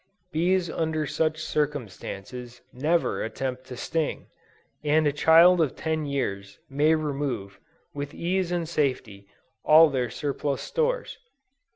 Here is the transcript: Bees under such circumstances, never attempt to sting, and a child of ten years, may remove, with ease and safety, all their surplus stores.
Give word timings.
Bees 0.31 0.67
under 0.67 1.05
such 1.05 1.37
circumstances, 1.43 2.61
never 2.73 3.23
attempt 3.23 3.65
to 3.67 3.77
sting, 3.77 4.29
and 4.83 5.05
a 5.05 5.11
child 5.13 5.61
of 5.61 5.75
ten 5.75 6.07
years, 6.07 6.57
may 6.67 6.95
remove, 6.95 7.59
with 7.93 8.11
ease 8.11 8.51
and 8.51 8.67
safety, 8.67 9.27
all 9.63 9.91
their 9.91 10.09
surplus 10.09 10.63
stores. 10.63 11.19